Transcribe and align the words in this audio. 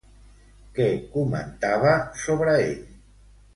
Què 0.79 0.87
comentava 1.17 1.93
sobre 2.25 2.59
ell? 2.65 2.75